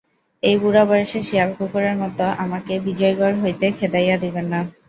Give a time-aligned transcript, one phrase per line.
[0.43, 4.61] এই বুড়া বয়সে শেয়াল-কুকুরের মতো আমাকে বিজয়গড় হইতে খেদাইয়া দিবেন না।